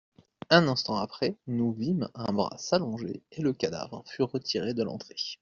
[0.49, 5.15] Un instant après, nous vîmes un bras s'allonger, et le cadavre fut retiré de l'entrée.